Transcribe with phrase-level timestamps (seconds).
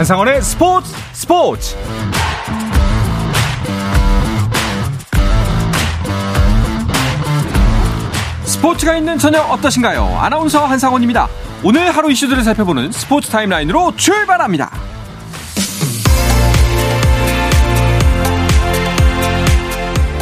[0.00, 1.76] 한상원의 스포츠 스포츠
[8.44, 10.06] 스포츠가 있는 저녁 어떠신가요?
[10.18, 11.28] 아나운서 한상원입니다.
[11.62, 14.70] 오늘 하루 이슈들을 살펴보는 스포츠 타임라인으로 출발합니다.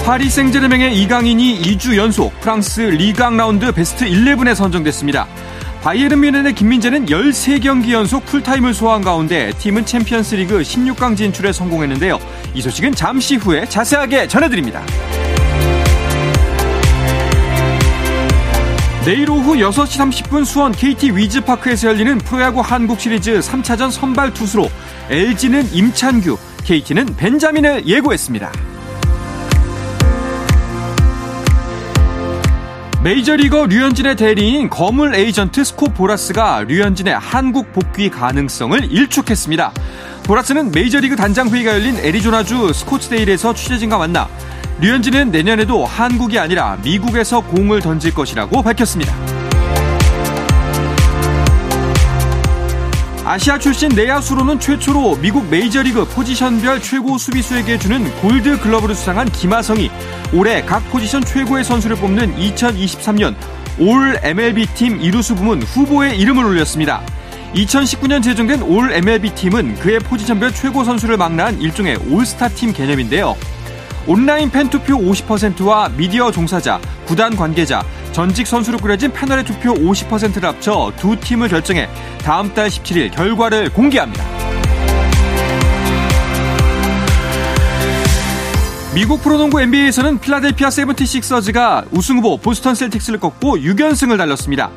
[0.04, 5.28] 파리 생제르맹의 이강인이 2주 연속 프랑스 리강 라운드 베스트 11에 선정됐습니다.
[5.88, 12.18] 바이에른 뮌헨의 김민재는 13경기 연속 풀타임을 소화한 가운데 팀은 챔피언스 리그 16강 진출에 성공했는데요.
[12.52, 14.84] 이 소식은 잠시 후에 자세하게 전해드립니다.
[19.06, 24.68] 내일 오후 6시 30분 수원 KT 위즈파크에서 열리는 프로야구 한국 시리즈 3차전 선발 투수로
[25.08, 28.77] LG는 임찬규, KT는 벤자민을 예고했습니다.
[33.08, 39.72] 메이저리거 류현진의 대리인 거물 에이전트 스콧 보라스가 류현진의 한국 복귀 가능성을 일축했습니다.
[40.24, 44.28] 보라스는 메이저리그 단장 회의가 열린 애리조나주 스코츠데일에서 취재진과 만나
[44.82, 49.27] 류현진은 내년에도 한국이 아니라 미국에서 공을 던질 것이라고 밝혔습니다.
[53.28, 59.90] 아시아 출신 내야수로는 최초로 미국 메이저리그 포지션별 최고 수비수에게 주는 골드 글러브를 수상한 김하성이
[60.32, 63.34] 올해 각 포지션 최고의 선수를 뽑는 2023년
[63.80, 67.02] 올 MLB 팀 이루수 부문 후보에 이름을 올렸습니다.
[67.54, 73.36] 2019년 제정된 올 MLB 팀은 그의 포지션별 최고 선수를 망라한 일종의 올스타 팀 개념인데요.
[74.06, 77.82] 온라인 팬투표 50%와 미디어 종사자, 구단 관계자,
[78.12, 81.88] 전직 선수로 꾸려진 패널의 투표 50%를 합쳐 두 팀을 결정해
[82.22, 84.24] 다음 달 17일 결과를 공개합니다.
[88.94, 94.70] 미국 프로농구 NBA에서는 필라델피아 세븐티식서즈가 우승 후보 보스턴 셀틱스를 꺾고 6연승을 달렸습니다.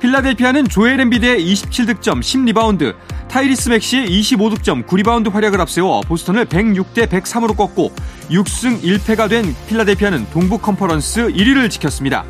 [0.00, 2.94] 필라델피아는 조엘 엠비드의 27득점 10리바운드,
[3.28, 7.92] 타이리스 맥시의 25득점 9리바운드 활약을 앞세워 보스턴을 106대 103으로 꺾고
[8.30, 12.24] 6승 1패가 된 필라델피아는 동부 컨퍼런스 1위를 지켰습니다.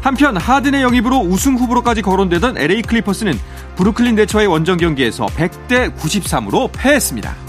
[0.00, 3.38] 한편 하든의 영입으로 우승 후보로까지 거론되던 LA 클리퍼스는
[3.76, 7.43] 브루클린 네츠와의 원정 경기에서 100대 93으로 패했습니다.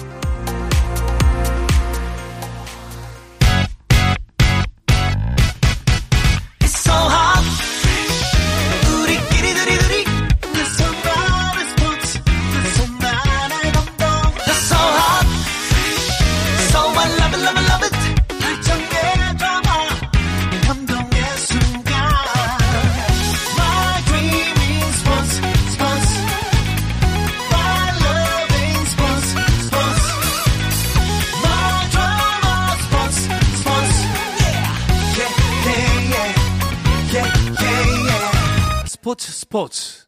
[39.55, 40.03] 스포츠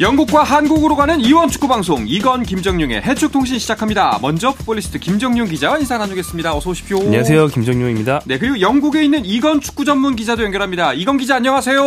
[0.00, 4.18] 영국과 한국으로 가는 이원 축구 방송 이건 김정용의 해축 통신 시작합니다.
[4.22, 6.56] 먼저 풋볼리스트 김정용 기자와 인사 나누겠습니다.
[6.56, 6.98] 어서 오십시오.
[6.98, 8.20] 안녕하세요, 김정용입니다.
[8.26, 10.94] 네, 그리고 영국에 있는 이건 축구 전문 기자도 연결합니다.
[10.94, 11.82] 이건 기자 안녕하세요.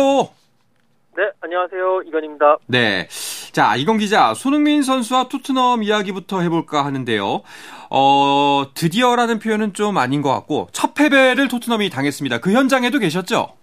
[1.16, 2.02] 네, 안녕하세요.
[2.06, 2.58] 이건입니다.
[2.68, 3.08] 네.
[3.56, 7.40] 자, 이건 기자, 손흥민 선수와 토트넘 이야기부터 해볼까 하는데요.
[7.88, 12.40] 어, 드디어라는 표현은 좀 아닌 것 같고, 첫 패배를 토트넘이 당했습니다.
[12.40, 13.56] 그 현장에도 계셨죠?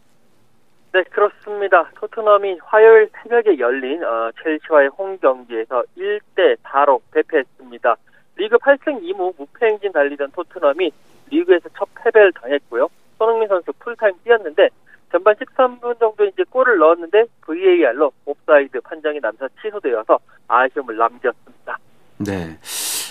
[0.94, 1.92] 네, 그렇습니다.
[1.94, 7.96] 토트넘이 화요일 새벽에 열린 어, 첼시와의 홈 경기에서 1대 4로 패패했습니다.
[8.38, 10.92] 리그 8승 2무 무패 행진 달리던 토트넘이
[11.30, 12.90] 리그에서 첫 패배를 당했고요.
[13.20, 14.70] 손흥민 선수 풀타임 뛰었는데
[15.14, 21.78] 전반 13분 정도 이제 골을 넣었는데 VAR로 옵사이드 판정이 남사 취소되어서 아쉬움을 남겼습니다.
[22.18, 22.58] 네.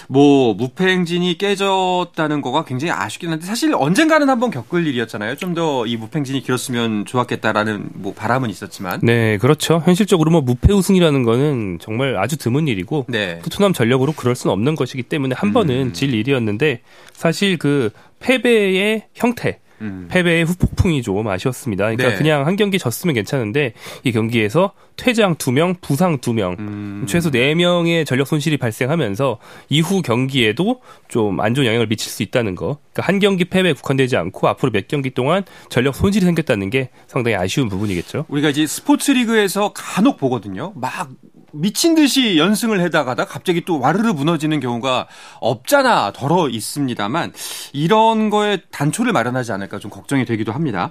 [0.09, 5.37] 뭐 무패 행진이 깨졌다는 거가 굉장히 아쉽긴 한데 사실 언젠가는 한번 겪을 일이었잖아요.
[5.37, 8.99] 좀 더 이 무패 행진이 길었으면 좋았겠다라는 뭐 바람은 있었지만.
[9.03, 9.81] 네, 그렇죠.
[9.85, 13.39] 현실적으로 뭐 무패 우승이라는 거는 정말 아주 드문 일이고 네.
[13.45, 15.93] 토트넘 전력으로 그럴 수는 없는 것이기 때문에 한 번은 음.
[15.93, 16.83] 질 일이었는데
[17.13, 20.09] 사실 그 패배의 형태 음.
[20.11, 21.85] 패배의 후폭풍이 좀 아쉬웠습니다.
[21.85, 22.15] 그러니까 네.
[22.15, 23.75] 그냥 한 경기 졌으면 괜찮은데
[24.05, 27.05] 이 경기에서 퇴장 2명, 부상 2명, 음.
[27.09, 29.39] 최소 4명의 전력 손실이 발생하면서
[29.69, 32.79] 이후 경기에도 좀 안 좋은 영향을 미칠 수 있다는 거.
[32.93, 37.37] 그러니까 한 경기 패배에 국한되지 않고 앞으로 몇 경기 동안 전력 손실이 생겼다는 게 상당히
[37.37, 38.27] 아쉬운 부분이겠죠.
[38.29, 40.73] 우리가 이제 스포츠 리그에서 간혹 보거든요.
[40.77, 41.09] 막
[41.55, 45.07] 미친 듯이 연승을 해다가다 갑자기 또 와르르 무너지는 경우가
[45.41, 47.33] 없잖아 덜어 있습니다만
[47.75, 50.91] 이런 거에 단초를 마련하지 않을까 좀 걱정이 되기도 합니다.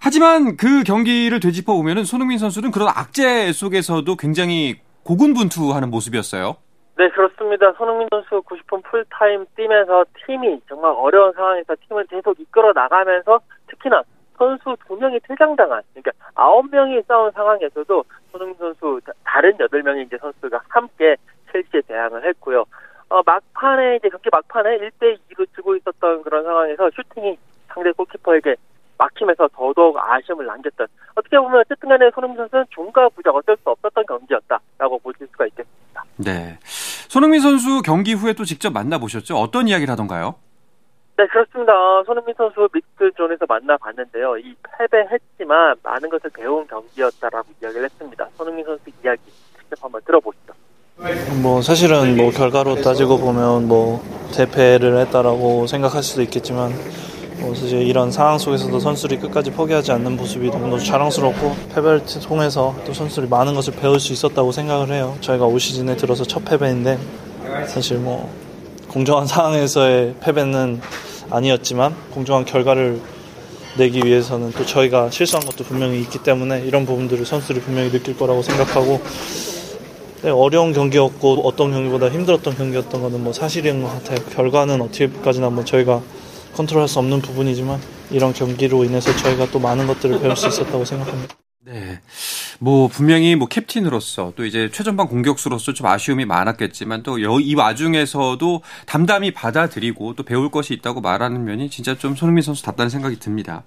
[0.00, 6.56] 하지만 그 경기를 되짚어 보면은 손흥민 선수는 그런 악재 속에서도 굉장히 고군분투하는 모습이었어요.
[6.98, 7.72] 네, 그렇습니다.
[7.72, 14.02] 손흥민 선수 90분 풀타임 뛰면서 팀이 정말 어려운 상황에서 팀을 계속 이끌어 나가면서 특히나
[14.36, 20.18] 선수 두 명이 퇴장당한 그러니까 아홉 명이 싸운 상황에서도 손흥민 선수 다른 여덟 명의 이제
[20.18, 21.16] 선수가 함께
[21.52, 22.64] 첼시에 대항을 했고요.
[23.08, 27.36] 어, 막판에 이제 경기 막판에 1대 2로 지고 있었던 그런 상황에서 슈팅이
[27.72, 28.56] 상대 골키퍼에게
[28.98, 34.04] 막히면서 더더욱 아쉬움을 남겼던 어떻게 보면 어쨌든 간에 손흥민 선수는 중과 부작 어쩔 수 없었던
[34.06, 36.04] 경기였다라고 보실 수가 있겠습니다.
[36.16, 36.58] 네.
[37.08, 39.36] 손흥민 선수 경기 후에 또 직접 만나보셨죠?
[39.36, 40.36] 어떤 이야기를 하던가요?
[41.16, 41.72] 네, 그렇습니다.
[42.06, 44.38] 손흥민 선수 믹스존에서 만나봤는데요.
[44.38, 48.28] 이 패배했지만 많은 것을 배운 경기였다라고 이야기를 했습니다.
[48.36, 49.20] 손흥민 선수 이야기
[49.58, 50.52] 직접 한번 들어보시죠.
[51.42, 54.00] 뭐 사실은 뭐 결과로 따지고 보면 뭐
[54.34, 57.11] 대패를 했다라고 생각할 수도 있겠지만 뭐
[57.54, 63.28] 사실 이런 상황 속에서도 선수들이 끝까지 포기하지 않는 모습이 너무 자랑스럽고 패배를 통해서 또 선수들이
[63.28, 65.16] 많은 것을 배울 수 있었다고 생각을 해요.
[65.20, 66.98] 저희가 올 시즌에 들어서 첫 패배인데
[67.66, 68.30] 사실 뭐
[68.88, 70.80] 공정한 상황에서의 패배는
[71.30, 73.00] 아니었지만 공정한 결과를
[73.76, 78.42] 내기 위해서는 또 저희가 실수한 것도 분명히 있기 때문에 이런 부분들을 선수들이 분명히 느낄 거라고
[78.42, 79.00] 생각하고
[80.22, 84.18] 네, 어려운 경기였고 어떤 경기보다 힘들었던 경기였던 것은 뭐 사실인 것 같아요.
[84.26, 86.00] 결과는 어떻게까지나 뭐 저희가
[86.54, 91.34] 컨트롤할 수 없는 부분이지만 이런 경기로 인해서 저희가 또 많은 것들을 배울 수 있었다고 생각합니다.
[91.64, 92.00] 네.
[92.58, 99.32] 뭐 분명히 뭐 캡틴으로서 또 이제 최전방 공격수로서 좀 아쉬움이 많았겠지만 또 이 와중에서도 담담히
[99.32, 103.62] 받아들이고 또 배울 것이 있다고 말하는 면이 진짜 좀 손흥민 선수답다는 생각이 듭니다.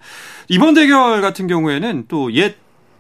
[0.50, 2.58] 이번 대결 같은 경우에는 또 옛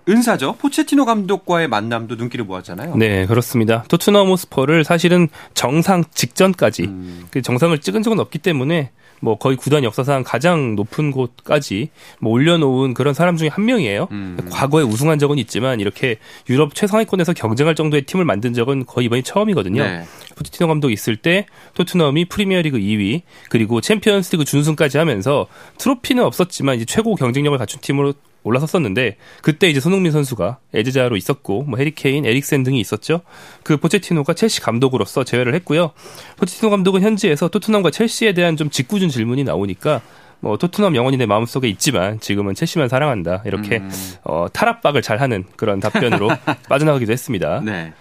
[0.07, 0.57] 은사죠.
[0.59, 2.95] 포체티노 감독과의 만남도 눈길을 모았잖아요.
[2.95, 3.83] 네, 그렇습니다.
[3.87, 7.25] 토트넘 호스퍼를 사실은 정상 직전까지 음.
[7.31, 8.91] 그 정상을 찍은 적은 없기 때문에
[9.25, 11.89] 뭐 거의 구단 역사상 가장 높은 곳까지
[12.19, 14.07] 뭐 올려놓은 그런 사람 중에 한 명이에요.
[14.11, 14.37] 음.
[14.51, 16.17] 과거에 우승한 적은 있지만 이렇게
[16.47, 19.83] 유럽 최상위권에서 경쟁할 정도의 팀을 만든 적은 거의 이번이 처음이거든요.
[19.83, 20.03] 네.
[20.35, 25.47] 포티티노 감독 있을 때 토트넘이 프리미어리그 2위 그리고 챔피언스리그 준승까지 하면서
[25.79, 28.13] 트로피는 없었지만 이제 최고 경쟁력을 갖춘 팀으로
[28.45, 33.21] 올라섰었는데 그때 이제 손흥민 선수가 에드자로 있었고 뭐 해리케인, 에릭센 등이 있었죠.
[33.63, 35.91] 그 포체티노가 첼시 감독으로,서 제외를 했고요.
[36.37, 40.01] 포체티노 감독은 현지에서 토트넘과 첼시에 대한 좀 직구준 질문이 나오니까
[40.39, 43.91] 뭐 토트넘 영원히 내 마음속에 있지만 지금은 첼시만 사랑한다 이렇게 음.
[44.23, 46.29] 어, 탈압박을 잘하는 그런 답변으로
[46.69, 47.61] 빠져나가기도 했습니다.
[47.63, 47.93] 네.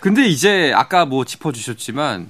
[0.00, 2.28] 근데 이제 아까 뭐 짚어주셨지만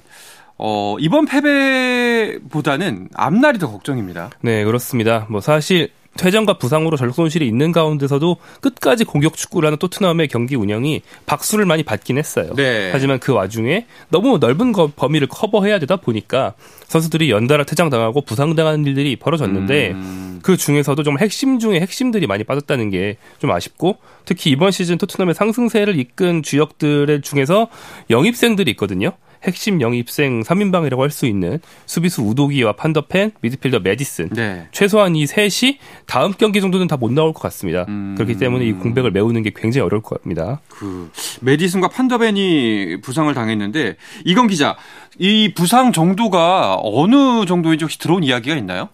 [0.57, 4.29] 어, 이번 패배보다는 앞날이 더 걱정입니다.
[4.41, 5.25] 네, 그렇습니다.
[5.29, 11.01] 뭐 사실 퇴장과 부상으로 전력 손실이 있는 가운데서도 끝까지 공격 축구를 하는 토트넘의 경기 운영이
[11.25, 12.53] 박수를 많이 받긴 했어요.
[12.55, 12.89] 네.
[12.91, 16.53] 하지만 그 와중에 너무 넓은 범위를 커버해야 되다 보니까
[16.87, 20.39] 선수들이 연달아 퇴장당하고 부상당하는 일들이 벌어졌는데 음.
[20.41, 25.35] 그 중에서도 정말 핵심 중에 핵심들이 많이 빠졌다는 게 좀 아쉽고 특히 이번 시즌 토트넘의
[25.35, 27.67] 상승세를 이끈 주역들 중에서
[28.09, 29.11] 영입생들이 있거든요.
[29.43, 34.29] 핵심 영입생 3인방이라고 할 수 있는 수비수 우도기와 판더벤, 미드필더 메디슨.
[34.29, 34.67] 네.
[34.71, 37.85] 최소한 이 셋이 다음 경기 정도는 다 못 나올 것 같습니다.
[37.89, 38.15] 음...
[38.17, 40.61] 그렇기 때문에 이 공백을 메우는 게 굉장히 어려울 것 같습니다.
[40.69, 41.11] 그
[41.41, 43.95] 메디슨과 판더벤이 부상을 당했는데
[44.25, 44.75] 이건 기자,
[45.19, 48.89] 이 부상 정도가 어느 정도인지 혹시 들어온 이야기가 있나요?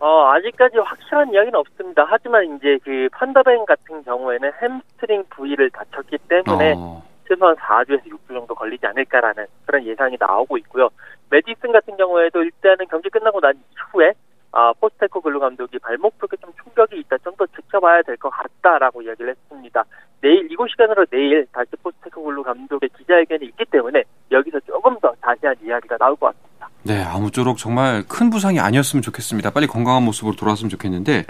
[0.00, 2.06] 어, 아직까지 확실한 이야기는 없습니다.
[2.08, 7.02] 하지만 이제 그 판더벤 같은 경우에는 햄스트링 부위를 다쳤기 때문에 어.
[7.28, 10.88] 최소한 4주에서 6주 정도 걸리지 않을까라는 그런 예상이 나오고 있고요.
[11.30, 14.14] 메디슨 같은 경우에도 일단은 경기 끝나고 난 이후에
[14.50, 17.18] 아, 포스테코 글루 감독이 발목 쪽에 좀 충격이 있다.
[17.18, 19.84] 좀 더 지켜봐야 될 것 같다라고 이야기를 했습니다.
[20.22, 25.56] 내일 이곳 시간으로 내일 다시 포스테코 글루 감독의 기자회견이 있기 때문에 여기서 조금 더 자세한
[25.62, 26.47] 이야기가 나올 것 같습니다.
[26.82, 29.50] 네, 아무쪼록 정말 큰 부상이 아니었으면 좋겠습니다.
[29.50, 31.26] 빨리 건강한 모습으로 돌아왔으면 좋겠는데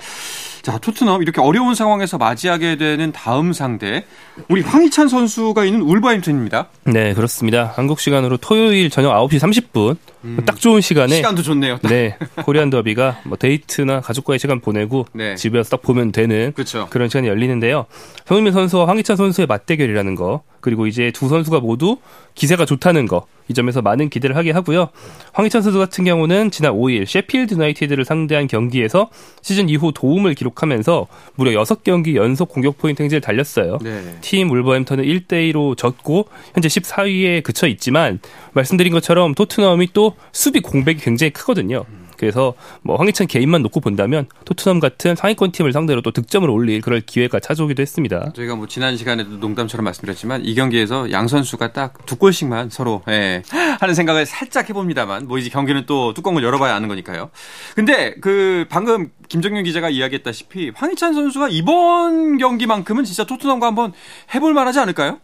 [0.63, 4.05] 자, 토트넘 이렇게 어려운 상황에서 맞이하게 되는 다음 상대
[4.49, 6.69] 우리 황희찬 선수가 있는 울버햄튼입니다.
[6.85, 7.73] 네, 그렇습니다.
[7.75, 11.79] 한국 시간으로 토요일 저녁 9시 30분 음, 딱 좋은 시간에 시간도 좋네요.
[11.79, 11.89] 딱.
[11.89, 15.35] 네, 코리안 더비가 뭐 데이트나 가족과의 시간 보내고 네.
[15.37, 16.87] 집에서 딱 보면 되는 그렇죠.
[16.91, 17.87] 그런 시간이 열리는데요.
[18.27, 21.99] 손흥민 선수와 황희찬 선수의 맞대결이라는 거 그리고 이제 두 선수가 모두
[22.35, 23.27] 기세가 좋다는 거.
[23.51, 24.91] 이 점에서 많은 기대를 하게 하고요.
[25.33, 29.09] 황희찬 선수 같은 경우는 지난 5일 셰필드 유나이티드를 상대한 경기에서
[29.41, 31.07] 시즌 2호 도움을 기록하면서
[31.37, 33.79] 무려 6경기 연속 공격 포인트 행진을 달렸어요.
[33.83, 34.19] 네.
[34.21, 38.21] 팀 울버햄턴은 1대 2로 졌고 현재 14위에 그쳐 있지만
[38.53, 41.85] 말씀드린 것처럼 토트넘이 또 수비 공백이 굉장히 크거든요.
[42.19, 47.01] 그래서 뭐 황희찬 개인만 놓고 본다면 토트넘 같은 상위권 팀을 상대로 또 득점을 올릴 그럴
[47.01, 48.33] 기회가 찾아오기도 했습니다.
[48.35, 53.43] 저희가 뭐 지난 시간에도 농담처럼 말씀드렸지만 이 경기에서 양 선수가 딱 두 골씩만 서로 예,
[53.81, 57.31] 하는 생각을 살짝 해봅니다만 뭐 이제 경기는 또 뚜껑을 열어봐야 아는 거니까요.
[57.77, 63.93] 근데 그 방금 김정윤 기자가 이야기했다시피 황희찬 선수가 이번 경기만큼은 진짜 토트넘과 한번
[64.35, 65.21] 해볼 만하지 않을까요?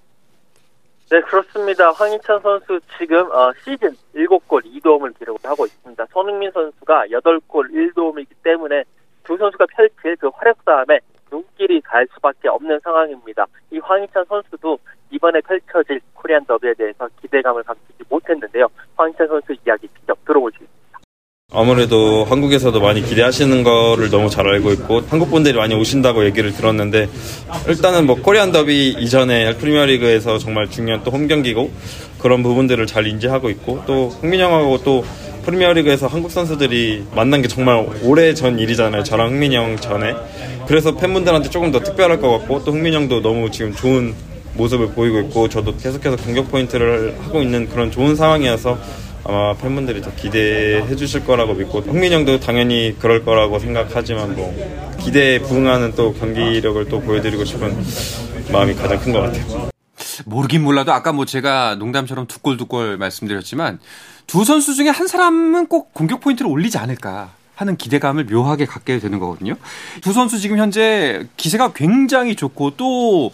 [1.11, 1.91] 네, 그렇습니다.
[1.93, 6.07] 황희찬 선수 지금 어, 시즌 7골 2도움을 기록을 하고 있습니다.
[6.11, 8.85] 손흥민 선수가 8골 1도움이기 때문에
[9.23, 13.47] 두 선수가 펼칠 그 활약 싸움에 눈길이 갈 수밖에 없는 상황입니다.
[13.71, 14.79] 이 황희찬 선수도
[15.11, 18.67] 이번에 펼쳐질 코리안 더비에 대해서 기대감을 감추지 못했는데요.
[18.97, 20.84] 황희찬 선수 이야기 직접 들어보시겠습니다.
[21.57, 27.09] 아무래도 한국에서도 많이 기대하시는 거를 너무 잘 알고 있고 한국 분들이 많이 오신다고 얘기를 들었는데
[27.69, 31.71] 일단은 뭐 코리안 더비 이전에 프리미어리그에서 정말 중요한 또 홈 경기고
[32.19, 35.05] 그런 부분들을 잘 인지하고 있고 또 흥민 형하고 또
[35.45, 39.05] 프리미어리그에서 한국 선수들이 만난 게 정말 오래 전 일이잖아요.
[39.05, 40.15] 저랑 흥민 형 전에
[40.67, 44.13] 그래서 팬분들한테 조금 더 특별할 것 같고 또 흥민 형도 너무 지금 좋은
[44.55, 48.79] 모습을 보이고 있고 저도 계속해서 공격 포인트를 하고 있는 그런 좋은 상황이어서
[49.27, 54.55] 아마 팬분들이 더 기대해 주실 거라고 믿고 흥민 형도 당연히 그럴 거라고 생각하지만 뭐
[55.01, 57.75] 기대에 부응하는 또 경기력을 또 보여드리고 싶은
[58.53, 59.71] 마음이 가장 큰 것 같아요.
[60.27, 63.81] 모르긴 몰라도 아까 뭐 제가 농담처럼 두골두골 말씀드렸지만
[64.27, 69.19] 두 선수 중에 한 사람은 꼭 공격 포인트를 올리지 않을까 하는 기대감을 묘하게 갖게 되는
[69.19, 69.55] 거거든요.
[70.03, 73.33] 두 선수 지금 현재 기세가 굉장히 좋고 또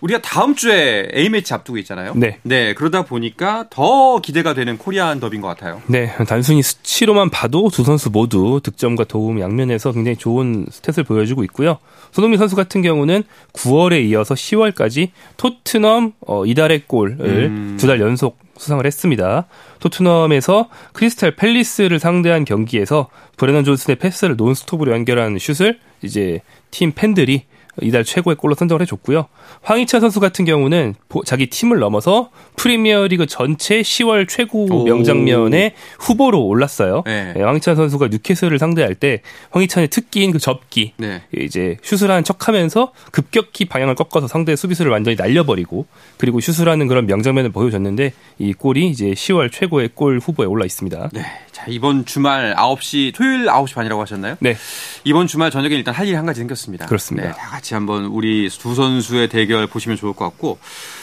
[0.00, 2.14] 우리가 다음 주에 A매치 앞두고 있잖아요.
[2.16, 2.38] 네.
[2.42, 2.74] 네.
[2.74, 5.82] 그러다 보니까 더 기대가 되는 코리안 더비인 것 같아요.
[5.86, 11.78] 네, 단순히 수치로만 봐도 두 선수 모두 득점과 도움 양면에서 굉장히 좋은 스탯을 보여주고 있고요.
[12.12, 13.22] 손흥민 선수 같은 경우는
[13.52, 17.76] 9월에 이어서 10월까지 토트넘 어, 이달의 골을 음.
[17.78, 19.46] 두달 연속 수상을 했습니다.
[19.80, 27.44] 토트넘에서 크리스탈 팰리스를 상대한 경기에서 브레넌 존슨의 패스를 논스톱으로 연결한 슛을 이제 팀 팬들이
[27.82, 29.26] 이달 최고의 골로 선정을 해줬고요.
[29.62, 34.84] 황희찬 선수 같은 경우는 보- 자기 팀을 넘어서 프리미어리그 전체 10월 최고 오.
[34.84, 37.02] 명장면에 후보로 올랐어요.
[37.06, 37.32] 네.
[37.34, 41.22] 네, 황희찬 선수가 뉴캐슬을 상대할 때 황희찬의 특기인 그 접기 네.
[41.36, 45.86] 이제 슛을 하는 척하면서 급격히 방향을 꺾어서 상대 수비수를 완전히 날려버리고
[46.18, 51.10] 그리고 슛을 하는 그런 명장면을 보여줬는데 이 골이 이제 10월 최고의 골 후보에 올라 있습니다.
[51.12, 51.22] 네.
[51.60, 54.36] 자, 이번 주말 9시, 토요일 9시 반이라고 하셨나요?
[54.40, 54.56] 네.
[55.04, 56.86] 이번 주말 저녁에 일단 할 일이 한 가지 생겼습니다.
[56.86, 57.28] 그렇습니다.
[57.28, 60.58] 네, 다 같이 한번 우리 두 선수의 대결 보시면 좋을 것 같고.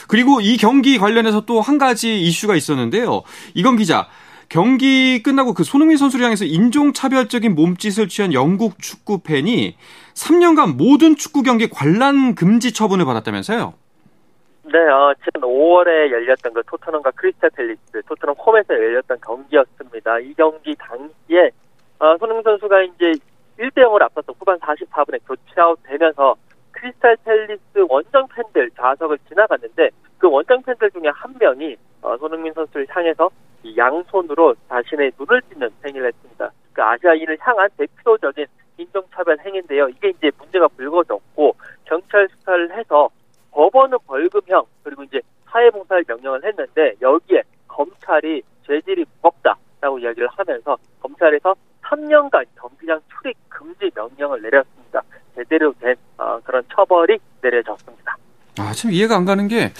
[0.08, 3.22] 그리고 이 경기 관련해서 또 한 가지 이슈가 있었는데요.
[3.54, 4.08] 이건 기자.
[4.48, 9.76] 경기 끝나고 그 손흥민 선수를 향해서 인종차별적인 몸짓을 취한 영국 축구 팬이
[10.14, 13.74] 3년간 모든 축구 경기 관람 금지 처분을 받았다면서요?
[14.70, 20.18] 네, 어, 지난 5월에 열렸던 그 토트넘과 크리스탈 팰리스, 토트넘 홈에서 열렸던 경기였습니다.
[20.18, 21.50] 이 경기 당시에
[21.98, 23.12] 어, 손흥민 선수가 이제
[23.58, 26.36] 1대 0을 앞섰던 후반 44분에 교체아웃 되면서
[26.72, 32.86] 크리스탈 팰리스 원정 팬들 좌석을 지나갔는데 그 원정 팬들 중에 한 명이 어, 손흥민 선수를
[32.90, 33.30] 향해서
[33.62, 36.50] 이 양손으로 자신의 눈을 찢는 행위를 했습니다.
[36.74, 38.44] 그 아시아인을 향한 대표적인
[38.76, 39.88] 인종차별 행위인데요.
[39.88, 41.56] 이게 이제 문제가 불거졌고
[41.86, 43.08] 경찰 수사를 해서
[43.52, 52.44] 법원은 벌금형 그리고 이제 사회봉사를 명령을 했는데 여기에 검찰이 죄질이 무겁다라고 이야기를 하면서 검찰에서 3년간
[52.58, 55.02] 경기장 출입 금지 명령을 내렸습니다.
[55.34, 58.16] 제대로 된 어, 그런 처벌이 내려졌습니다.
[58.58, 59.72] 아, 참 이해가 안 가는 게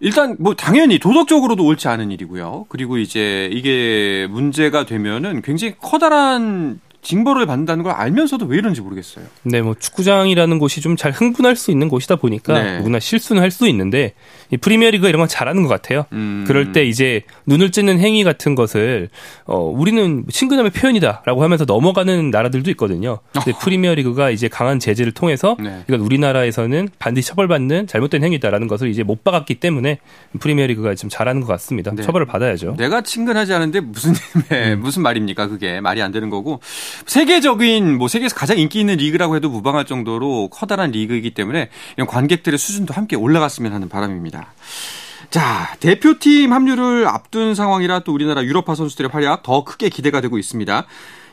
[0.00, 2.66] 일단 뭐 당연히 도덕적으로도 옳지 않은 일이고요.
[2.68, 9.24] 그리고 이제 이게 문제가 되면은 굉장히 커다란 징벌을 받는다는 걸 알면서도 왜 이런지 모르겠어요.
[9.44, 12.78] 네, 뭐 축구장이라는 곳이 좀 잘 흥분할 수 있는 곳이다 보니까 네.
[12.78, 14.14] 누구나 실수는 할 수 있는데
[14.50, 16.04] 이 프리미어리그가 이런 건 잘하는 것 같아요.
[16.12, 16.44] 음.
[16.46, 19.08] 그럴 때 이제 눈을 찢는 행위 같은 것을
[19.44, 23.20] 어 우리는 친근함의 표현이다라고 하면서 넘어가는 나라들도 있거든요.
[23.32, 25.84] 근데 프리미어리그가 이제 강한 제재를 통해서 네.
[25.88, 29.98] 이건 우리나라에서는 반드시 처벌받는 잘못된 행위다라는 것을 이제 못 박았기 때문에
[30.40, 31.92] 프리미어리그가 좀 잘하는 것 같습니다.
[31.94, 32.02] 네.
[32.02, 32.74] 처벌을 받아야죠.
[32.78, 34.12] 내가 친근하지 않은데 무슨
[34.50, 35.46] 네, 무슨 말입니까?
[35.48, 36.60] 그게 말이 안 되는 거고
[37.04, 42.58] 세계적인 뭐 세계에서 가장 인기 있는 리그라고 해도 무방할 정도로 커다란 리그이기 때문에 이런 관객들의
[42.58, 44.52] 수준도 함께 올라갔으면 하는 바람입니다.
[45.30, 50.86] 자, 대표팀 합류를 앞둔 상황이라 또 우리나라 유럽파 선수들의 활약 더 크게 기대가 되고 있습니다.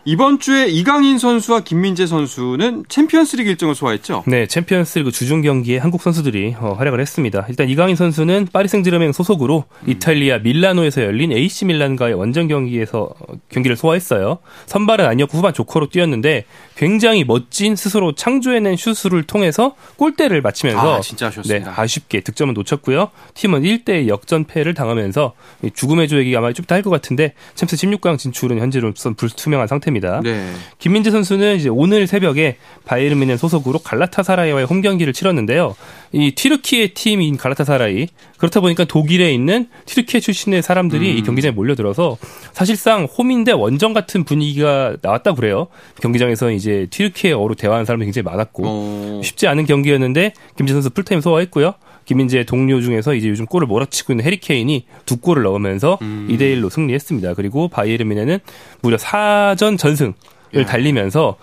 [0.05, 4.23] 이번 주에 이강인 선수와 김민재 선수는 챔피언스리그 일정을 소화했죠.
[4.27, 7.45] 네, 챔피언스리그 주중 경기에 한국 선수들이 어, 활약을 했습니다.
[7.47, 13.77] 일단 이강인 선수는 파리 생제르맹 소속으로 이탈리아 밀라노에서 열린 AC 밀란과의 원정 경기에서 어, 경기를
[13.77, 14.39] 소화했어요.
[14.65, 16.43] 선발은 아니었고 후반 조커로 뛰었는데
[16.75, 21.71] 굉장히 멋진 스스로 창조해낸 슛을 통해서 골대를 맞히면서 아, 진짜 아쉬웠습니다.
[21.71, 23.09] 네, 아쉽게 득점은 놓쳤고요.
[23.35, 25.33] 팀은 1대 역전패를 당하면서
[25.63, 29.92] 이 죽음의 조 얘기가 아마 좀 이따 할것 같은데 챔스 16강 진출은 현재로선 불투명한 상태입니다.
[30.21, 30.51] 네.
[30.79, 35.75] 김민재 선수는 이제 오늘 새벽에 바이에른 뮌헨 소속으로 갈라타사라이와의 홈 경기를 치렀는데요.
[36.11, 38.07] 이 튀르키예 팀인 갈라타사라이
[38.37, 41.17] 그렇다 보니까 독일에 있는 튀르키예 출신의 사람들이 음.
[41.17, 42.17] 이 경기장에 몰려들어서
[42.51, 45.67] 사실상 홈인데 원정 같은 분위기가 나왔다 그래요.
[46.01, 49.21] 경기장에서 이제 튀르키예어로 대화하는 사람들이 굉장히 많았고 어.
[49.23, 51.73] 쉽지 않은 경기였는데 김민재 선수 풀타임 소화했고요.
[52.05, 56.27] 김민재 동료 중에서 이제 요즘 골을 몰아치고 있는 해리 케인이 두 골을 넣으면서 음.
[56.29, 57.33] 2대 1로 승리했습니다.
[57.35, 58.39] 그리고 바이에른 뮌헨은
[58.81, 60.13] 무려 4전 전승을
[60.53, 60.65] 네.
[60.65, 61.37] 달리면서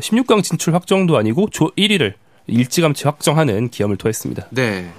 [0.00, 2.14] 16강 어, 진출 확정도 아니고 조 1위를
[2.48, 4.46] 일찌감치 확정하는 기염을 토했습니다.
[4.50, 4.90] 네.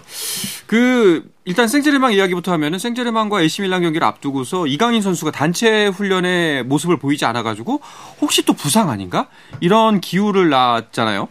[0.65, 6.97] 그 일단 생제르맹 이야기부터 하면은 생제르맹과 AC 밀란 경기를 앞두고서 이강인 선수가 단체 훈련에 모습을
[6.97, 7.81] 보이지 않아 가지고
[8.19, 9.29] 혹시 또 부상 아닌가?
[9.61, 11.29] 이런 기우를 낳았잖아요.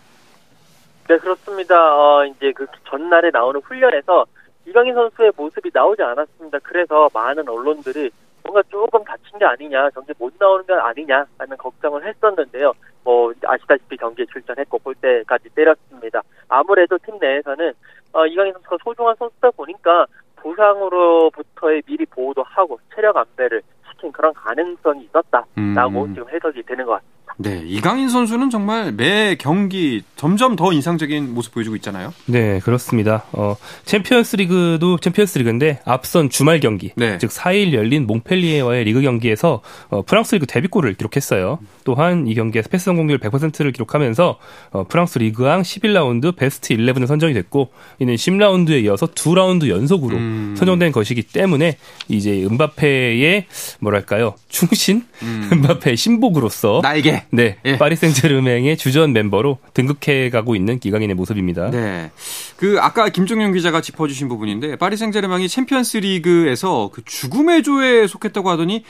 [1.09, 1.97] 네, 그렇습니다.
[1.97, 4.27] 어, 이제 그 전날에 나오는 훈련에서
[4.67, 6.59] 이강인 선수의 모습이 나오지 않았습니다.
[6.65, 8.11] 그래서 많은 언론들이
[8.43, 12.73] 뭔가 조금 다친 게 아니냐, 경기 못 나오는 게 아니냐 하는 걱정을 했었는데요.
[13.05, 16.23] 뭐 아시다시피 경기에 출전했고 골대까지 때렸습니다.
[16.49, 17.73] 아무래도 팀 내에서는
[18.13, 25.05] 어, 이강인 선수가 소중한 선수다 보니까 부상으로부터의 미리 보호도 하고 체력 안배를 시킨 그런 가능성이
[25.05, 26.15] 있었다라고 음.
[26.15, 27.16] 지금 해석이 되는 것 같습니다.
[27.39, 32.15] 네, 이강인 선수는 정말 매 경기 점점 더 인상적인 모습 보여주고 있잖아요.
[32.25, 33.25] 네, 그렇습니다.
[33.33, 37.19] 어, 챔피언스리그도 챔피언스리그인데 앞선 주말 경기, 네.
[37.19, 41.59] 즉 4일 열린 몽펠리에와의 리그 경기에서 어, 프랑스리그 데뷔골을 기록했어요.
[41.85, 44.39] 또한 이 경기에서 패스 성공률 100%를 기록하면서
[44.71, 50.55] 어, 프랑스 리그앙 11라운드 베스트 11에 선정이 됐고 이는 10라운드에 이어서 두 라운드 연속으로 음.
[50.57, 51.77] 선정된 것이기 때문에
[52.09, 53.47] 이제 은바페의
[53.81, 55.51] 뭐랄까요 충신 음.
[55.53, 57.79] 은바페의 신복으로서 나에 게네 예.
[57.79, 61.71] 파리 생제르맹의 주전 멤버로 등극해 가고 있는 기강인의 모습입니다.
[61.71, 62.11] 네,
[62.57, 68.85] 그 아까 김종현 기자가 짚어 주신 부분인데 파리 생제르맹이 챔피언스리그에서 그 죽음의 조에 속했다고 하더니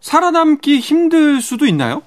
[0.00, 2.02] 살아남기 힘들 수도 있나요?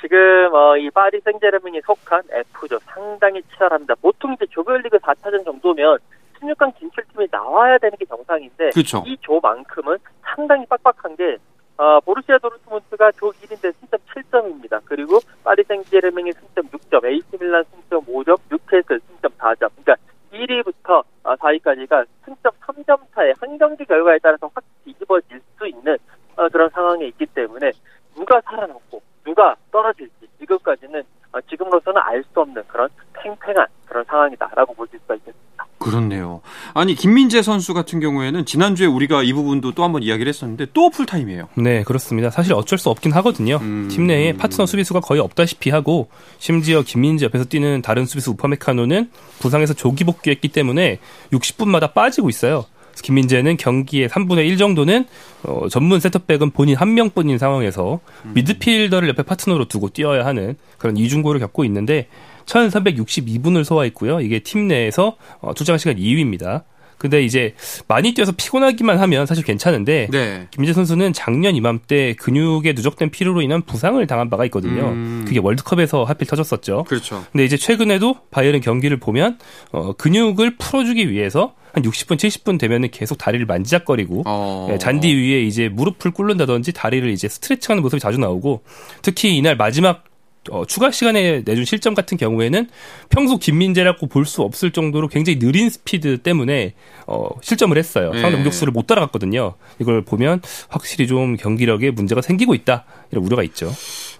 [0.00, 0.18] 지금
[0.54, 3.94] 어, 이 파리 생제르맹이 속한 F조 상당히 치열합니다.
[3.96, 5.98] 보통 이제 조별리그 4차전 정도면
[6.40, 9.04] 16강 진출팀이 나와야 되는 게 정상인데 그쵸.
[9.06, 11.36] 이 조만큼은 상당히 빡빡한 게
[11.80, 14.82] 어, 보르시아 도르트문트가 조 1인데 승점 7점입니다.
[14.84, 19.70] 그리고 파리 생제르맹이 승점 6점, AC 밀란 승점 5점, 뉴캐슬 승점 4점.
[19.82, 19.96] 그러니까
[20.30, 25.96] 1위부터 4위까지가 승점 3점 차에 한 경기 결과에 따라서 확 뒤집어질 수 있는
[26.36, 27.70] 어, 그런 상황에 있기 때문에
[28.14, 34.86] 누가 살아남고 누가 떨어질지 이것까지는 어, 지금으로서는 알 수 없는 그런 팽팽한 그런 상황이다라고 볼
[34.88, 35.49] 수가 있겠습니다.
[35.80, 36.42] 그렇네요.
[36.74, 41.48] 아니 김민재 선수 같은 경우에는 지난주에 우리가 이 부분도 또 한번 이야기를 했었는데 또 풀타임이에요.
[41.54, 42.30] 네, 그렇습니다.
[42.30, 43.56] 사실 어쩔 수 없긴 하거든요.
[43.62, 43.88] 음...
[43.90, 49.72] 팀 내에 파트너 수비수가 거의 없다시피 하고 심지어 김민재 옆에서 뛰는 다른 수비수 우파메카노는 부상에서
[49.72, 50.98] 조기 복귀했기 때문에
[51.32, 52.66] 60분마다 빠지고 있어요.
[53.02, 55.06] 김민재는 경기의 3분의 1 정도는
[55.44, 58.32] 어, 전문 세터백은 본인 한 명뿐인 상황에서 음.
[58.34, 62.08] 미드필더를 옆에 파트너로 두고 뛰어야 하는 그런 이중고를 겪고 있는데
[62.46, 64.20] 1362분을 소화했고요.
[64.20, 66.62] 이게 팀 내에서 어, 출장 시간 2위입니다.
[67.00, 67.54] 근데 이제
[67.88, 70.46] 많이 뛰어서 피곤하기만 하면 사실 괜찮은데 네.
[70.50, 74.90] 김민재 선수는 작년 이맘때 근육에 누적된 피로로 인한 부상을 당한 바가 있거든요.
[74.90, 75.24] 음.
[75.26, 76.84] 그게 월드컵에서 하필 터졌었죠.
[76.84, 77.24] 그렇죠.
[77.32, 79.38] 근데 이제 최근에도 바이에른 경기를 보면
[79.72, 84.68] 어, 근육을 풀어주기 위해서 한 60분, 70분 되면은 계속 다리를 만지작거리고 어.
[84.70, 88.62] 예, 잔디 위에 이제 무릎을 꿇는다든지 다리를 이제 스트레칭하는 모습이 자주 나오고
[89.00, 90.04] 특히 이날 마지막
[90.50, 92.68] 어, 추가 시간에 내준 실점 같은 경우에는
[93.10, 96.72] 평소 김민재라고 볼 수 없을 정도로 굉장히 느린 스피드 때문에
[97.06, 98.12] 어, 실점을 했어요.
[98.12, 98.36] 상대 네.
[98.36, 99.54] 공격수를 못 따라갔거든요.
[99.80, 103.70] 이걸 보면 확실히 좀 경기력에 문제가 생기고 있다 이런 우려가 있죠.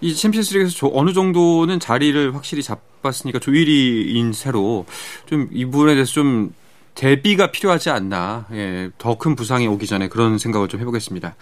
[0.02, 4.84] 이 챔피언스리그에서 어느 정도는 자리를 확실히 잡았으니까 조일이인 새로
[5.26, 6.52] 좀 이 부분에 대해서 좀
[6.94, 8.46] 대비가 필요하지 않나.
[8.52, 11.34] 예, 더 큰 부상이 오기 전에 그런 생각을 좀 해보겠습니다.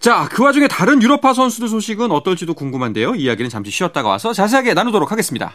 [0.00, 3.14] 자, 그 와중에 다른 유럽파 선수들 소식은 어떨지도 궁금한데요.
[3.14, 5.54] 이야기는 잠시 쉬었다가 와서 자세하게 나누도록 하겠습니다.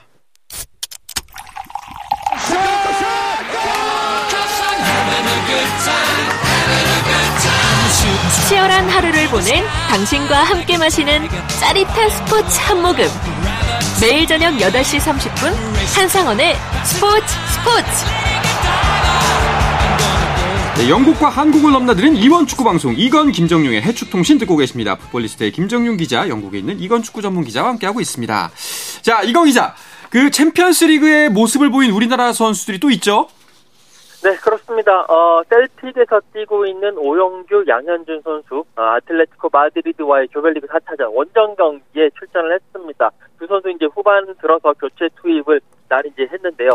[8.48, 11.28] 치열한 하루를 보낸 당신과 함께 마시는
[11.60, 13.06] 짜릿한 스포츠 한 모금.
[14.02, 15.54] 매일 저녁 8시 30분
[15.96, 18.29] 한상원의 스포츠 스포츠.
[20.80, 24.96] 네, 영국과 한국을 넘나드는 이원 축구 방송 이건 김정용의 해축 통신 듣고 계십니다.
[24.96, 28.50] 풋볼리스트의 김정용 기자, 영국에 있는 이건 축구 전문 기자와 함께하고 있습니다.
[29.02, 29.76] 자, 이건 기자,
[30.10, 33.28] 그 챔피언스리그의 모습을 보인 우리나라 선수들이 또 있죠?
[34.24, 35.02] 네, 그렇습니다.
[35.10, 42.54] 어, 셀틱에서 뛰고 있는 오영규, 양현준 선수, 어, 아틀레티코 마드리드와의 조별리그 4차전 원정 경기에 출전을
[42.54, 43.12] 했습니다.
[43.38, 46.70] 두 선수 이제 후반 들어서 교체 투입을 날 이제 했는데요.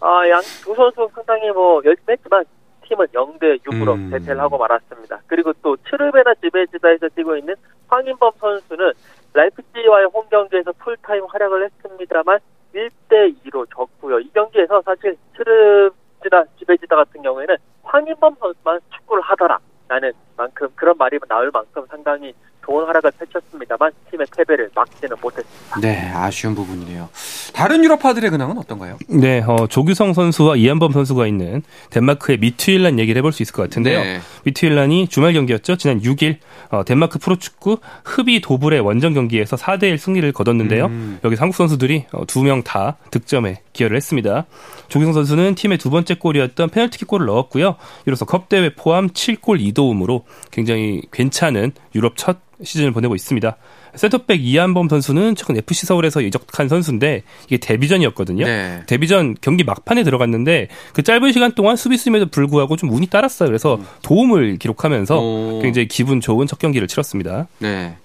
[0.00, 2.44] 어, 양 두 선수 상당히 뭐 열심히 했지만
[2.88, 4.10] 팀은 0대 6으로 음.
[4.10, 5.20] 대패를 하고 말았습니다.
[5.26, 7.54] 그리고 또 츠르베나 즈베즈다에서 뛰고 있는
[7.88, 8.92] 황인범 선수는
[9.32, 12.38] 라이프치히와의 홈 경기에서 풀타임 활약을 했습니다만
[12.74, 14.20] 1대 2로 졌고요.
[14.20, 19.58] 이 경기에서 사실 츠르베나 즈베즈다 같은 경우에는 황인범 선수만 축구를 하더라.
[19.88, 22.34] 라는 만큼 그런 말이 나올 만큼 상당히
[22.66, 25.80] 좋은 활약을 펼쳤습니다만 팀의 패배를 막지는 못했습니다.
[25.80, 27.08] 네, 아쉬운 부분이네요.
[27.52, 28.98] 다른 유럽파들의 근황은 어떤가요?
[29.08, 34.00] 네, 어, 조규성 선수와 이한범 선수가 있는 덴마크의 미트윌란 얘기를 해볼 수 있을 것 같은데요.
[34.00, 34.20] 네.
[34.44, 35.76] 미트윌란이 주말 경기였죠.
[35.76, 36.38] 지난 6일
[36.70, 40.86] 어, 덴마크 프로축구 흡이 도블의 원정 경기에서 4대1 승리를 거뒀는데요.
[40.86, 41.20] 음.
[41.24, 44.46] 여기서 한국 선수들이 어, 두명 다 득점에 기여를 했습니다.
[44.88, 47.76] 조규성 선수는 팀의 두 번째 골이었던 페널티킥 골을 넣었고요.
[48.06, 53.56] 이로써 컵대회 포함 7골 2도움으로 굉장히 괜찮은 유럽 첫 시즌을 보내고 있습니다.
[53.94, 58.44] 센터백 이한범 선수는 최근 FC 서울에서 이적한 선수인데 이게 데뷔전이었거든요.
[58.44, 58.82] 네.
[58.86, 63.48] 데뷔전 경기 막판에 들어갔는데 그 짧은 시간 동안 수비수임에도 불구하고 좀 운이 따랐어요.
[63.48, 65.60] 그래서 도움을 기록하면서 오.
[65.62, 67.48] 굉장히 기분 좋은 첫 경기를 치렀습니다.
[67.58, 67.96] 네.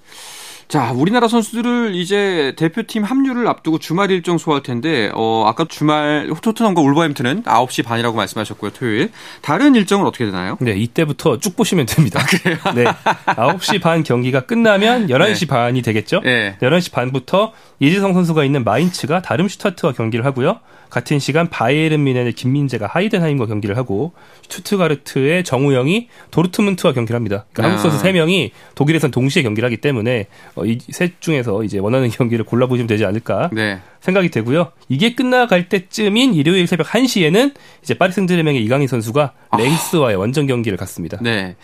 [0.72, 6.80] 자, 우리나라 선수들을 이제 대표팀 합류를 앞두고 주말 일정 소화할 텐데, 어, 아까 주말 토트넘과
[6.80, 9.12] 울버햄튼은 9시 반이라고 말씀하셨고요, 토요일.
[9.42, 10.56] 다른 일정은 어떻게 되나요?
[10.62, 12.26] 네, 이때부터 쭉 보시면 됩니다.
[12.74, 12.86] 네.
[13.26, 16.22] 9시 반 경기가 끝나면 11시 반이 되겠죠?
[16.22, 16.56] 네.
[16.62, 20.62] 11시 반부터 이재성 선수가 있는 마인츠가 다름 슈타트와 경기를 하고요.
[20.92, 24.12] 같은 시간 바이에른 미넨의 김민재가 하이덴하임과 경기를 하고
[24.50, 27.46] 슈트가르트의 정우영이 도르트문트와 경기를 합니다.
[27.54, 27.78] 그러니까 아.
[27.78, 30.28] 한국 선수 3명이 독일에선 동시에 경기를 하기 때문에
[30.62, 33.80] 어, 이셋 중에서 이제 원하는 경기를 골라보시면 되지 않을까 네.
[34.00, 34.72] 생각이 되고요.
[34.90, 41.18] 이게 끝나갈 때쯤인 일요일 새벽 1시에는 이제 파리 생제르맹의 이강인 선수가 랭스와의 원정 경기를 갖습니다.
[41.22, 41.56] 네.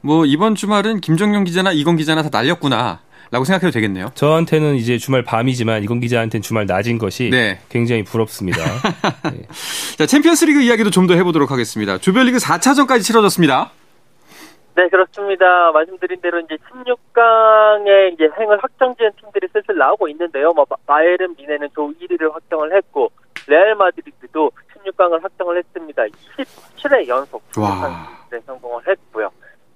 [0.00, 3.00] 뭐, 이번 주말은 김정용 기자나 이건 기자나 다 날렸구나.
[3.30, 4.10] 라고 생각해도 되겠네요.
[4.14, 7.58] 저한테는 이제 주말 밤이지만 이건 기자한테는 주말 낮인 것이 네.
[7.68, 8.58] 굉장히 부럽습니다.
[9.24, 9.42] 네.
[9.98, 11.98] 자, 챔피언스 리그 이야기도 좀 더 해보도록 하겠습니다.
[11.98, 13.72] 조별리그 4차전까지 치러졌습니다.
[14.78, 15.72] 네, 그렇습니다.
[15.72, 20.52] 말씀드린 대로 이제 16강에 이제 행을 확정 지은 팀들이 슬슬 나오고 있는데요.
[20.52, 23.10] 뭐, 바- 바이에른 뮌헨은 조 1위를 확정을 했고,
[23.48, 26.04] 레알 마드리드도 16강을 확정을 했습니다.
[26.04, 28.06] 27회 연속 와.
[28.30, 29.28] 네, 성공을 했고요.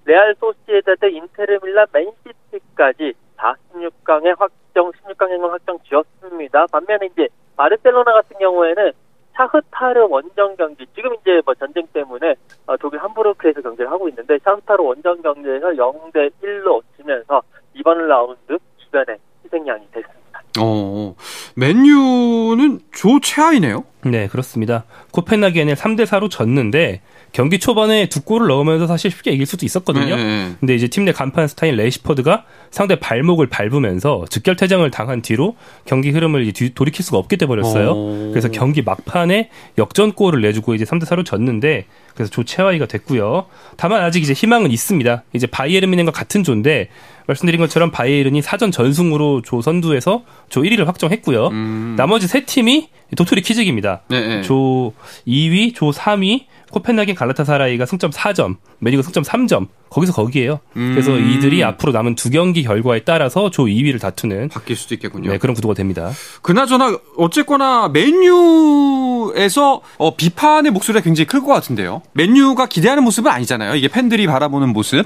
[0.05, 6.67] 레알 소시에다드, 인테르 밀란, 맨시티까지 다 16강에 확정, 16강 행을 확정 지었습니다.
[6.71, 8.93] 반면에 이제 바르셀로나 같은 경우에는
[9.35, 12.35] 샤흐타르 원정 경기, 지금 이제 뭐 전쟁 때문에
[12.67, 17.41] 어, 독일 함부르크에서 경기를 하고 있는데 샤흐타르 원정 경기에서 0대 1로 지면서
[17.73, 20.23] 이번 라운드 이변의 희생양이 됐습니다.
[20.59, 21.15] 어,
[21.55, 23.83] 맨유는 조 최하위네요.
[24.05, 24.83] 네, 그렇습니다.
[25.11, 27.01] 코펜하겐에 3대 4로 졌는데
[27.33, 30.15] 경기 초반에 두 골을 넣으면서 사실 쉽게 이길 수도 있었거든요.
[30.15, 30.51] 네.
[30.59, 36.11] 근데 이제 팀 내 간판 스타인 레시퍼드가 상대 발목을 밟으면서 즉결 퇴장을 당한 뒤로 경기
[36.11, 37.89] 흐름을 이제 뒤- 돌이킬 수가 없게 돼 버렸어요.
[37.91, 38.29] 오.
[38.31, 43.47] 그래서 경기 막판에 역전골을 내주고 이제 3대 4로 졌는데 그래서 조채화이가 됐고요.
[43.75, 45.23] 다만 아직 이제 희망은 있습니다.
[45.33, 46.87] 이제 바이에른 미넨과 같은 조인데
[47.27, 51.47] 말씀드린 것처럼 바이에른이 사전 전승으로 조 선두에서 조 1위를 확정했고요.
[51.47, 51.95] 음.
[51.97, 54.01] 나머지 세 팀이 도토리 키즈기입니다.
[54.09, 54.41] 네, 네.
[54.41, 54.93] 조
[55.27, 59.67] 2위, 조 3위, 코펜하겐 갈라타사라이가 승점 4점, 메뉴가 승점 3점.
[59.89, 60.59] 거기서 거기에요.
[60.73, 61.29] 그래서 음.
[61.29, 65.29] 이들이 앞으로 남은 두 경기 결과에 따라서 조 2위를 다투는 바뀔 수도 있겠군요.
[65.29, 66.09] 네, 그런 구도가 됩니다.
[66.41, 72.01] 그나저나 어쨌거나 맨유에서 어, 비판의 목소리가 굉장히 클 것 같은데요.
[72.13, 73.75] 맨유가 기대하는 모습은 아니잖아요.
[73.75, 75.05] 이게 팬들이 바라보는 모습.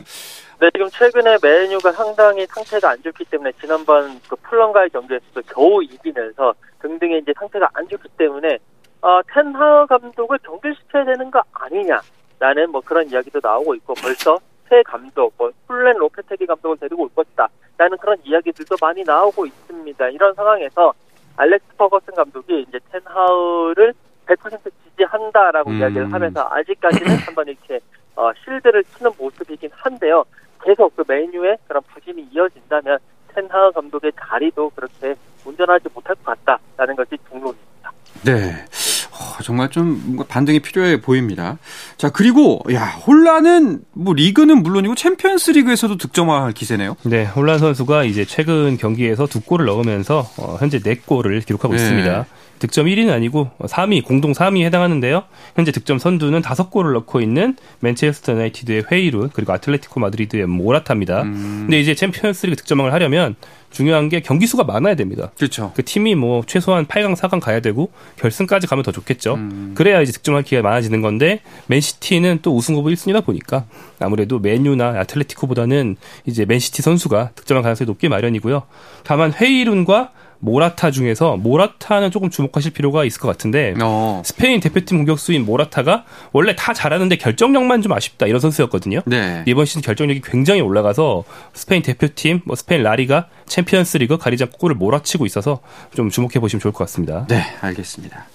[0.59, 6.55] 네, 지금 최근에 맨유가 상당히 상태가 안 좋기 때문에 지난번 그 풀럼과의 경기에서도 겨우 이기면서
[6.79, 8.57] 등등의 이제 상태가 안 좋기 때문에
[9.01, 15.31] 어, 텐하흐 감독을 경질시켜야 되는 거 아니냐라는 뭐 그런 이야기도 나오고 있고 벌써 새 감독,
[15.37, 20.09] 뭐 플랜 로페테기 감독을 데리고 올 것이다라는 그런 이야기들도 많이 나오고 있습니다.
[20.09, 20.91] 이런 상황에서
[21.35, 23.93] 알렉스 퍼거슨 감독이 이제 텐하흐를
[24.25, 25.77] 100% 지지한다라고 음.
[25.77, 27.79] 이야기를 하면서 아직까지는 한번 이렇게
[28.15, 30.25] 어, 실드를 치는 모습이긴 한데요.
[30.67, 32.99] 계속 그 맨유의 그런 부진이 이어진다면
[33.33, 37.91] 텐하흐 감독의 자리도 그렇게 온전하지 못할 것 같다라는 것이 중론입니다.
[38.25, 38.65] 네.
[39.13, 41.57] 어, 정말 좀 뭔가 반등이 필요해 보입니다.
[41.95, 46.97] 자, 그리고 야, 홀란은 뭐 리그는 물론이고 챔피언스 리그에서도 득점할 기세네요.
[47.05, 51.81] 네, 홀란 선수가 이제 최근 경기에서 두 골을 넣으면서 어, 현재 네 골을 기록하고 네.
[51.81, 52.25] 있습니다.
[52.59, 55.23] 득점 1위는 아니고 3위, 공동 3위에 해당하는데요.
[55.55, 61.23] 현재 득점 선두는 다섯 골을 넣고 있는 맨체스터 유나이티드의 회이룬 그리고 아틀레티코 마드리드의 모라타입니다.
[61.23, 61.63] 음.
[61.65, 63.35] 근데 이제 챔피언스리그 득점왕을 하려면
[63.69, 65.31] 중요한 게 경기 수가 많아야 됩니다.
[65.37, 65.71] 그렇죠.
[65.75, 69.35] 그 팀이 뭐 최소한 8강, 4강 가야 되고 결승까지 가면 더 좋겠죠.
[69.35, 69.73] 음.
[69.75, 73.65] 그래야 이제 득점할 기회가 많아지는 건데 맨시티는 또 우승 후보 1순위다 보니까
[73.99, 78.63] 아무래도 맨유나 아틀레티코보다는 이제 맨시티 선수가 득점할 가능성이 높게 마련이고요.
[79.03, 84.21] 다만 회이룬과 모라타 중에서 모라타는 조금 주목하실 필요가 있을 것 같은데 어.
[84.25, 89.01] 스페인 대표팀 공격수인 모라타가 원래 다 잘하는데 결정력만 좀 아쉽다 이런 선수였거든요.
[89.05, 89.43] 네.
[89.47, 91.23] 이번 시즌 결정력이 굉장히 올라가서
[91.53, 95.59] 스페인 대표팀, 뭐 스페인 라리가, 챔피언스리그 가리지 않고 골을 몰아치고 있어서
[95.95, 97.25] 좀 주목해 보시면 좋을 것 같습니다.
[97.27, 98.25] 네, 알겠습니다.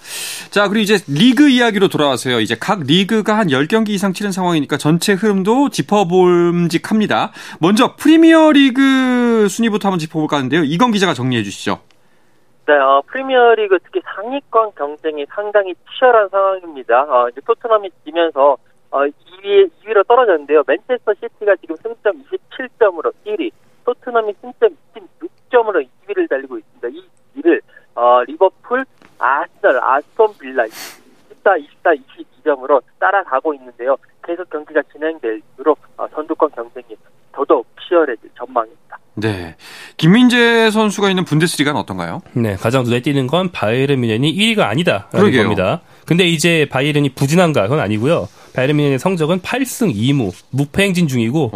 [0.49, 2.39] 자, 그리고 이제 리그 이야기로 돌아와서요.
[2.41, 7.31] 이제 각 리그가 한 10경기 이상 치른 상황이니까 전체 흐름도 짚어볼직합니다.
[7.59, 10.63] 먼저 프리미어 리그 순위부터 한번 짚어볼까 하는데요.
[10.63, 11.79] 이건 기자가 정리해 주시죠.
[12.65, 17.03] 네, 어, 프리미어리그 특히 상위권 경쟁이 상당히 치열한 상황입니다.
[17.03, 18.57] 어, 이제 토트넘이 지면서
[18.89, 20.63] 어, 2위, 2위로 떨어졌는데요.
[20.65, 23.51] 맨체스터 시티가 지금 승점 27점으로 1위,
[23.83, 26.87] 토트넘이 승점 26점으로 2위를 달리고 있습니다.
[26.87, 27.03] 이
[27.35, 27.59] 2위를
[27.95, 28.85] 어, 리버풀,
[29.19, 33.97] 아스널, 아스톤 빌라 24, 24, 22점으로 따라가고 있는데요.
[34.23, 36.95] 계속 경기가 진행될수록 어, 선두권 경쟁이
[37.33, 38.97] 더더욱 치열해질 전망입니다.
[39.15, 39.55] 네.
[39.97, 42.21] 김민재 선수가 있는 분데스리가는 어떤가요?
[42.33, 45.43] 네, 가장 눈에 띄는 건 바이에른 뮌헨이 1위가 아니다라는 그러게요.
[45.43, 45.81] 겁니다.
[46.05, 48.27] 근데 이제 바이에른이 부진한가 그건 아니고요.
[48.55, 51.49] 바이에른 뮌헨의 성적은 8승 2무 무패 행진 중이고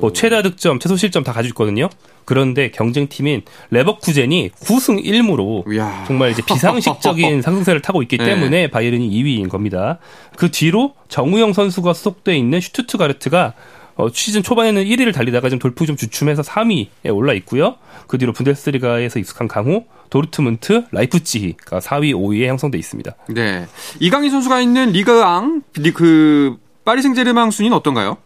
[0.00, 1.88] 뭐 최다 득점, 최소 실점 다 가지고 있거든요.
[2.24, 6.04] 그런데 경쟁팀인 레버쿠젠이 9승 1무로 이야.
[6.06, 8.24] 정말 이제 비상식적인 상승세를 타고 있기 네.
[8.24, 9.98] 때문에 바이에른이 2위인 겁니다.
[10.36, 13.54] 그 뒤로 정우영 선수가 소속돼 있는 슈투트가르트가
[13.96, 17.76] 어, 시즌 초반에는 1위를 달리다가 좀 돌풍이 좀 주춤해서 3위에 올라 있고요.
[18.06, 23.12] 그 뒤로 분데스리가에서 익숙한 강호, 도르트문트, 라이프치히가 4위, 5위에 형성돼 있습니다.
[23.34, 23.66] 네.
[24.00, 28.16] 이강인 선수가 있는 리그앙 리- 그 파리 생제르맹 순위는 어떤가요?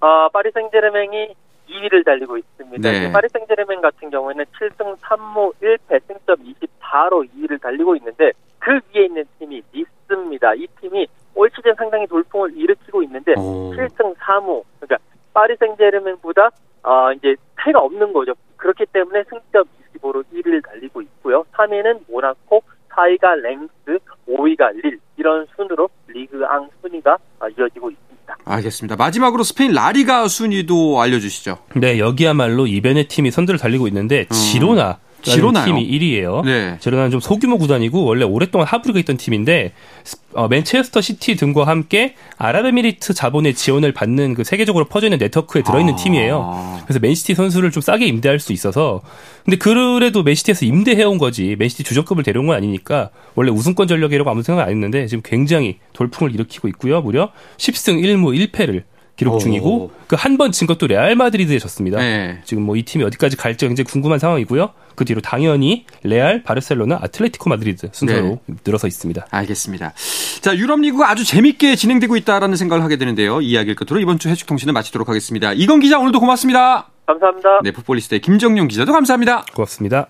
[0.00, 1.28] 아, 파리 생제르맹이
[1.70, 2.90] 2위를 달리고 있습니다.
[2.90, 3.12] 네.
[3.12, 6.36] 파리 생제르맹 같은 경우에는 7승 3무 1패 승점
[6.80, 10.54] 24로 2위를 달리고 있는데 그 위에 있는 팀이 니스입니다.
[10.54, 13.72] 이 팀이 올 시즌 상당히 돌풍을 일으키고 있는데 오.
[13.74, 14.98] 7승 3무 그러니까
[15.32, 16.50] 파리 생제르맹보다
[16.84, 18.34] 어, 이제 패가 없는 거죠.
[18.56, 19.64] 그렇기 때문에 승점
[19.96, 21.44] 25로 1위를 달리고 있고요.
[21.52, 28.36] 3위는 모나코, 4위가 랭스, 5위가 릴 이런 순으로 리그앙 순위가 어, 이어지고 있습니다.
[28.44, 28.96] 알겠습니다.
[28.96, 31.58] 마지막으로 스페인 라리가 순위도 알려주시죠.
[31.76, 35.64] 네, 여기야말로 이변의 팀이 선두를 달리고 있는데 지로나 지로나요?
[35.66, 36.44] 팀이 1위예요.
[36.44, 36.76] 네.
[36.80, 39.72] 지로나는 좀 소규모 구단이고 원래 오랫동안 하부 리그에 있던 팀인데
[40.04, 45.62] 스- 어, 맨체스터 시티 등과 함께 아랍에미리트 자본의 지원을 받는 그 세계적으로 퍼져 있는 네트워크에
[45.62, 45.96] 들어 있는 아.
[45.96, 46.80] 팀이에요.
[46.84, 49.00] 그래서 맨시티 선수를 좀 싸게 임대할 수 있어서
[49.44, 54.42] 근데 그래도 맨시티에서 임대해 온 거지 맨시티 주전급을 데려온 건 아니니까 원래 우승권 전력이라고 아무도
[54.42, 57.00] 생각 안 했는데 지금 굉장히 돌풍을 일으키고 있고요.
[57.00, 58.82] 무려 10승 1무 1패를
[59.16, 59.38] 기록 오.
[59.38, 61.98] 중이고 그 한 번 진 것도 레알 마드리드에 졌습니다.
[61.98, 62.40] 네.
[62.44, 64.70] 지금 뭐 이 팀이 어디까지 갈지 굉장히 궁금한 상황이고요.
[64.96, 69.26] 그 뒤로 당연히 레알, 바르셀로나, 아틀레티코 마드리드 순서로 늘어서 있습니다.
[69.30, 69.92] 알겠습니다.
[70.40, 73.40] 자, 유럽 리그가 아주 재밌게 진행되고 있다라는 생각을 하게 되는데요.
[73.40, 75.52] 이 이야기를 끝으로 이번 주 해축 통신을 마치도록 하겠습니다.
[75.52, 76.88] 이건 기자 오늘도 고맙습니다.
[77.06, 77.60] 감사합니다.
[77.62, 79.44] 네, 풋볼리스트의 김정용 기자도 감사합니다.
[79.54, 80.08] 고맙습니다.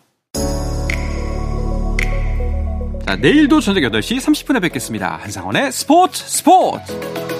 [3.06, 5.18] 자, 내일도 저녁 8시 30분에 뵙겠습니다.
[5.22, 7.33] 한상원의 스포츠 스포츠!